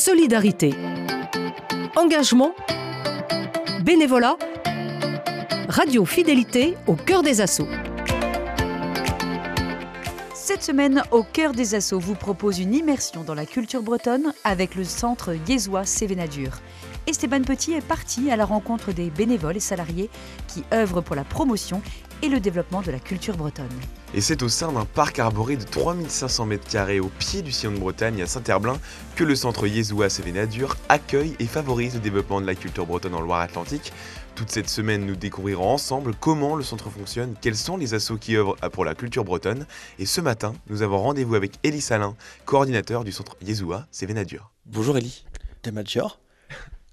[0.00, 0.72] solidarité,
[1.94, 2.54] engagement,
[3.84, 4.38] bénévolat,
[5.68, 7.68] radio fidélité au cœur des assauts.
[10.34, 14.74] Cette semaine, au cœur des assauts vous propose une immersion dans la culture bretonne avec
[14.74, 16.52] le centre Yézois Cévenadur.
[17.06, 20.10] Esteban Petit est parti à la rencontre des bénévoles et salariés
[20.48, 21.82] qui œuvrent pour la promotion
[22.22, 23.68] et le développement de la culture bretonne.
[24.12, 27.78] Et c'est au sein d'un parc arboré de 3500 m2 au pied du sillon de
[27.78, 28.78] Bretagne à Saint-Herblain
[29.16, 33.20] que le centre Yézoua Cévenadur accueille et favorise le développement de la culture bretonne en
[33.20, 33.92] Loire-Atlantique.
[34.34, 38.36] Toute cette semaine, nous découvrirons ensemble comment le centre fonctionne, quels sont les assos qui
[38.36, 39.66] œuvrent pour la culture bretonne.
[39.98, 44.50] Et ce matin, nous avons rendez-vous avec Elie Salin, coordinateur du centre Yézoua Cévenadur.
[44.66, 45.24] Bonjour Elie.
[45.62, 45.72] T'es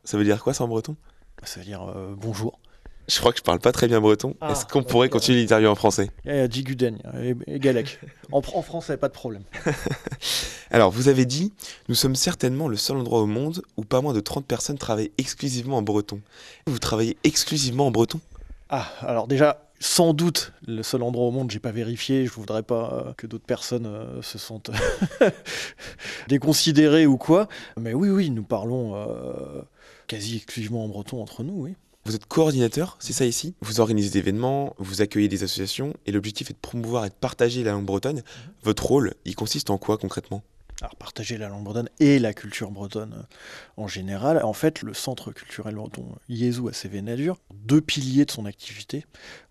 [0.07, 0.95] Ça veut dire quoi ça en breton?
[1.43, 2.61] Ça veut dire euh, bonjour.
[3.09, 4.37] Je crois que je parle pas très bien breton.
[4.39, 6.09] Ah, Est-ce qu'on pourrait continuer l'interview en français?
[6.47, 6.97] Diguden
[7.45, 7.99] et Galec.
[8.31, 9.43] En, en français, pas de problème.
[10.71, 11.51] Alors, vous avez dit,
[11.89, 15.11] nous sommes certainement le seul endroit au monde où pas moins de 30 personnes travaillent
[15.17, 16.21] exclusivement en breton.
[16.67, 18.21] Vous travaillez exclusivement en breton?
[18.69, 22.63] Ah, alors déjà, sans doute le seul endroit au monde, j'ai pas vérifié, je voudrais
[22.63, 24.71] pas euh, que d'autres personnes euh, se sentent
[26.27, 27.47] déconsidérées ou quoi.
[27.79, 29.61] Mais oui, oui, nous parlons euh,
[30.07, 31.75] quasi exclusivement en breton entre nous, oui.
[32.05, 33.53] Vous êtes coordinateur, c'est ça ici?
[33.59, 37.13] Vous organisez des événements, vous accueillez des associations et l'objectif est de promouvoir et de
[37.13, 38.17] partager la langue bretonne.
[38.17, 38.23] Mhm.
[38.63, 40.41] Votre rôle, il consiste en quoi concrètement?
[40.79, 44.41] Alors, partager la langue bretonne et la culture bretonne euh, en général.
[44.43, 49.05] En fait, le centre culturel breton Yézou à Cévenadur, deux piliers de son activité.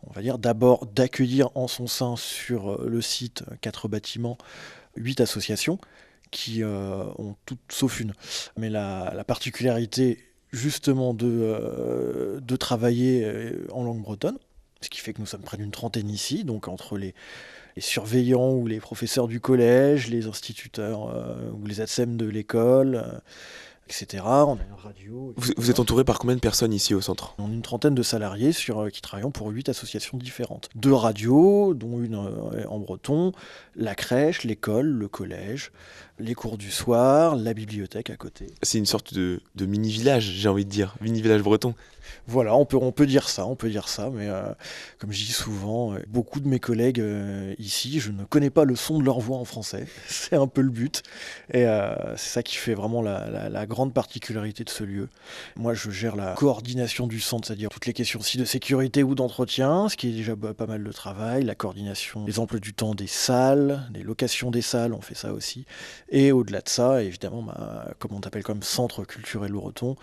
[0.07, 4.39] On va dire d'abord d'accueillir en son sein sur euh, le site quatre bâtiments,
[4.97, 5.79] huit associations
[6.31, 8.15] qui euh, ont toutes sauf une.
[8.57, 10.25] Mais la, la particularité
[10.57, 14.39] justement de, euh, travailler euh, en langue bretonne,
[14.81, 17.15] ce qui fait que nous sommes près d'une trentaine ici, donc entre les,
[17.77, 23.21] les surveillants ou les professeurs du collège, les instituteurs euh, ou les ATSEM de l'école,
[23.89, 24.23] etc.
[24.25, 25.35] On a une radio.
[25.37, 27.35] Vous, êtes entouré par combien de personnes ici au centre?
[27.39, 30.69] On a une trentaine de salariés sur, qui travaillent pour huit associations différentes.
[30.75, 33.33] Deux radios, dont une en breton,
[33.75, 35.71] la crèche, l'école, le collège,
[36.19, 38.47] les cours du soir, la bibliothèque à côté.
[38.63, 41.75] C'est une sorte de, mini-village, j'ai envie de dire, mini-village breton.
[42.29, 44.43] Voilà, on peut, on peut dire ça, on peut dire ça, mais euh,
[44.99, 48.65] comme je dis souvent, euh, beaucoup de mes collègues euh, ici, je ne connais pas
[48.65, 51.03] le son de leur voix en français, c'est un peu le but,
[51.53, 51.67] et
[52.17, 55.09] c'est ça qui fait vraiment la, la, grande particularité de ce lieu.
[55.57, 59.15] Moi, je gère la coordination du centre, c'est-à-dire toutes les questions aussi de sécurité ou
[59.15, 62.95] d'entretien, ce qui est déjà pas mal de travail, la coordination des emplois du temps
[62.95, 65.67] des salles, des locations des salles, on fait ça aussi,
[66.09, 69.97] et au-delà de ça, évidemment, ma, comme on t'appelle comme centre culturel Loureton,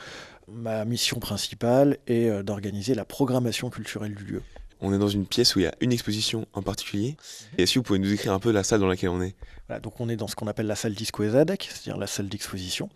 [0.47, 4.41] ma mission principale est euh, d'organiser la programmation culturelle du lieu.
[4.83, 7.15] On est dans une pièce où il y a une exposition en particulier.
[7.57, 9.35] Est-ce que vous pouvez nous décrire un peu la salle dans laquelle on est
[9.81, 12.89] donc on est dans ce qu'on appelle la salle Disco c'est-à-dire la salle d'exposition.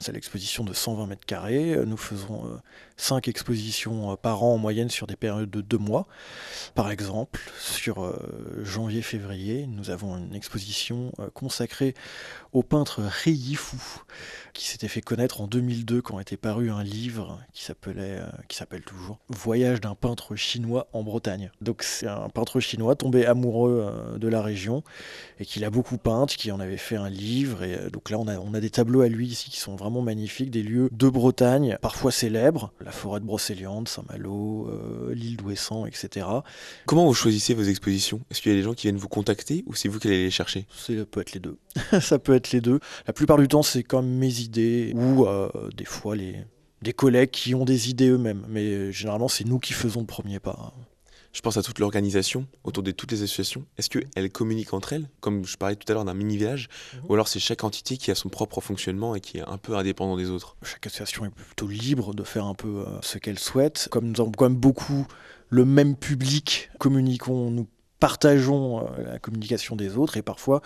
[0.00, 1.76] C'est l'exposition de 120 mètres carrés.
[1.86, 2.60] Nous faisons
[2.96, 6.08] 5 euh, expositions euh, par an en moyenne sur des périodes de 2 mois.
[6.74, 8.18] Par exemple, sur
[8.62, 11.94] janvier-février, nous avons une exposition consacrée
[12.52, 13.02] au peintre
[13.56, 14.02] Fou
[14.56, 18.56] qui s'était fait connaître en 2002 quand était paru un livre qui s'appelait, euh, qui
[18.56, 21.25] s'appelle toujours Voyage d'un peintre chinois en Bretagne.
[21.60, 24.82] Donc c'est un peintre chinois tombé amoureux euh, de la région
[25.38, 27.62] et qui l'a beaucoup peint, qui en avait fait un livre.
[27.62, 29.76] Et euh, donc là on a, on a des tableaux à lui ici qui sont
[29.76, 34.70] vraiment magnifiques, des lieux de Bretagne, parfois célèbres, la forêt de Brocéliande, Saint-Malo,
[35.10, 36.26] l'île d'Ouessant, etc.
[36.86, 38.20] Comment vous choisissez vos expositions?
[38.30, 40.24] Est-ce qu'il y a des gens qui viennent vous contacter ou c'est vous qui allez
[40.24, 40.66] les chercher?
[40.76, 41.58] Ça peut être les deux.
[42.00, 42.80] ça peut être les deux.
[43.06, 46.36] La plupart du temps c'est comme mes idées ou euh, des fois les,
[46.82, 48.44] des collègues qui ont des idées eux-mêmes.
[48.48, 50.72] Mais euh, généralement, c'est nous qui faisons le premier pas.
[51.36, 53.66] Je pense à toute l'organisation autour de toutes les associations.
[53.76, 57.00] Est-ce qu'elles communiquent entre elles, comme je parlais tout à l'heure d'un mini-village, mhm.
[57.06, 59.76] ou alors c'est chaque entité qui a son propre fonctionnement et qui est un peu
[59.76, 60.56] indépendant des autres?
[60.62, 63.88] Chaque association est plutôt libre de faire un peu euh, ce qu'elle souhaite.
[63.90, 65.06] Comme nous avons quand même beaucoup
[65.50, 67.68] le même public, communiquons, nous
[68.00, 70.62] partageons la communication des autres et parfois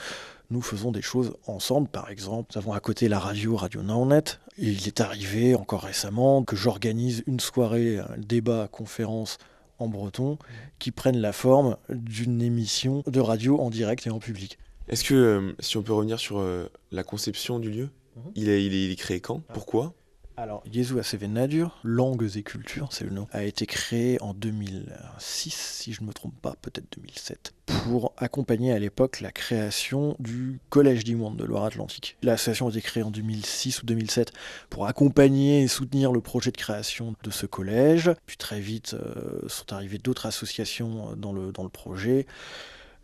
[0.51, 1.89] nous faisons des choses ensemble.
[1.89, 4.23] Par exemple, nous avons à côté la radio, Radio Naonet.
[4.57, 9.39] Il est arrivé encore récemment que j'organise une soirée, un débat, conférence
[9.81, 10.39] en breton,
[10.79, 14.59] qui prennent la forme d'une émission de radio en direct et en public.
[14.89, 18.33] Est-ce que, euh, si on peut revenir sur euh, la conception du lieu, mhm.
[18.35, 19.41] il, est, il, est, créé quand?
[19.53, 19.95] Pourquoi?
[20.41, 20.95] Alors, Yezu
[21.29, 26.07] Nadur, Langues et Cultures, c'est le nom, a été créé en 2006, si je ne
[26.07, 31.37] me trompe pas, peut-être 2007, pour accompagner à l'époque la création du Collège du Monde
[31.37, 32.17] de Loire-Atlantique.
[32.23, 34.33] L'association a été créée en 2006 ou 2007
[34.71, 38.11] pour accompagner et soutenir le projet de création de ce collège.
[38.25, 42.27] Puis très vite euh, sont arrivées d'autres associations dans le, dans le projet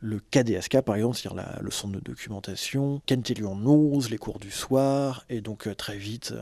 [0.00, 5.24] le KDSK par exemple, c'est-à-dire le centre de documentation, Kentellion News, les cours du soir,
[5.30, 6.34] et donc très vite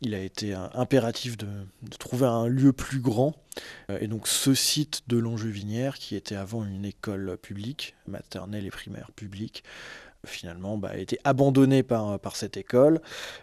[0.00, 1.46] il a été impératif de,
[1.98, 3.34] trouver un lieu plus grand.
[3.90, 8.70] Euh, et donc ce site de Longevinière, qui était avant une école publique, maternelle et
[8.70, 9.64] primaire publique,
[10.26, 13.00] finalement bah, a été abandonné par, cette école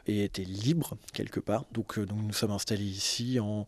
[0.08, 1.66] et était libre quelque part.
[1.72, 3.66] Donc, euh, donc nous sommes installés ici en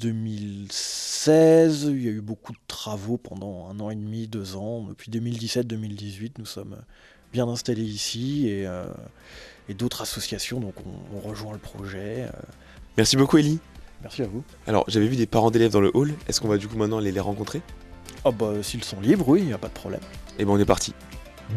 [0.00, 1.84] 2016.
[1.90, 4.82] Il y a eu beaucoup de travaux pendant un an et demi, deux ans.
[4.82, 6.78] Depuis 2017-2018, nous sommes
[7.32, 8.86] bien installés ici et, euh,
[9.68, 10.74] et d'autres associations, donc
[11.14, 12.22] on, rejoint le projet.
[12.22, 12.30] Euh.
[12.96, 13.58] Merci beaucoup Elie.
[14.02, 14.42] Merci à vous.
[14.66, 16.98] Alors j'avais vu des parents d'élèves dans le hall, est-ce qu'on va du coup maintenant
[16.98, 17.62] aller les rencontrer?
[18.24, 20.00] Oh bah s'ils sont libres, oui, il n'y a pas de problème.
[20.00, 20.94] Et eh ben on est parti.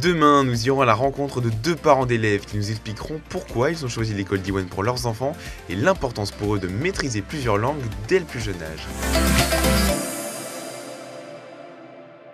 [0.01, 3.85] Demain, nous irons à la rencontre de deux parents d'élèves qui nous expliqueront pourquoi ils
[3.85, 5.35] ont choisi l'école d'Iwan pour leurs enfants
[5.69, 9.40] et l'importance pour eux de maîtriser plusieurs langues dès le plus jeune âge.